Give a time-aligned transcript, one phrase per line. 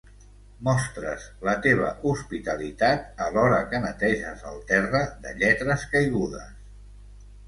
[0.67, 6.49] Mostres la teva hospitalitat alhora que neteges el terra de lletres caigudes.